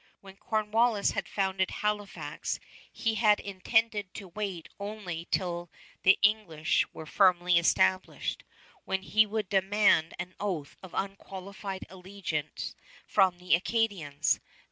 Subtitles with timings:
[0.21, 2.59] When Cornwallis had founded Halifax
[2.91, 5.69] he had intended to wait only till
[6.01, 8.43] the English were firmly established,
[8.83, 12.75] when he would demand an oath of unqualified allegiance
[13.05, 14.39] from the Acadians.